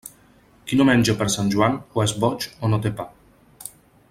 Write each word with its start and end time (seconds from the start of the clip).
Qui 0.71 0.79
no 0.79 0.87
menja 0.89 1.15
per 1.19 1.27
Sant 1.33 1.53
Joan, 1.57 1.77
o 1.99 2.05
és 2.07 2.17
boig 2.25 2.49
o 2.69 2.73
no 2.75 2.81
té 2.87 2.97
pa. 3.03 3.07